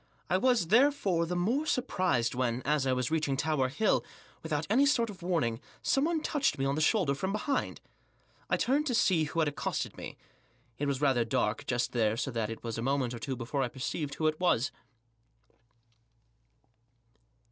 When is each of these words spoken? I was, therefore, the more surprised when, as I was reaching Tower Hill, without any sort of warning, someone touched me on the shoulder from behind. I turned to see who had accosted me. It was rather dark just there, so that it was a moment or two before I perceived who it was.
I 0.31 0.39
was, 0.39 0.69
therefore, 0.69 1.27
the 1.27 1.35
more 1.35 1.67
surprised 1.67 2.33
when, 2.33 2.63
as 2.63 2.87
I 2.87 2.91
was 2.93 3.11
reaching 3.11 3.37
Tower 3.37 3.69
Hill, 3.69 4.03
without 4.41 4.65
any 4.67 4.87
sort 4.87 5.11
of 5.11 5.21
warning, 5.21 5.59
someone 5.83 6.21
touched 6.23 6.57
me 6.57 6.65
on 6.65 6.73
the 6.73 6.81
shoulder 6.81 7.13
from 7.13 7.31
behind. 7.31 7.81
I 8.49 8.57
turned 8.57 8.87
to 8.87 8.95
see 8.95 9.25
who 9.25 9.37
had 9.41 9.47
accosted 9.47 9.95
me. 9.97 10.17
It 10.79 10.87
was 10.87 11.01
rather 11.01 11.23
dark 11.23 11.67
just 11.67 11.91
there, 11.91 12.17
so 12.17 12.31
that 12.31 12.49
it 12.49 12.63
was 12.63 12.79
a 12.79 12.81
moment 12.81 13.13
or 13.13 13.19
two 13.19 13.35
before 13.35 13.61
I 13.61 13.67
perceived 13.67 14.15
who 14.15 14.25
it 14.25 14.39
was. 14.39 14.71